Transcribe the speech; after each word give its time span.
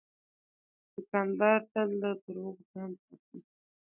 دوکاندار 0.93 1.59
تل 1.71 1.89
له 2.01 2.09
دروغو 2.23 2.63
ځان 2.71 2.91
ساتي. 3.03 3.37